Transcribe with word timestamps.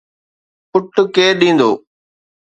پٽ 0.71 0.93
ڪير 1.15 1.31
ڏيندو؟ 1.39 1.69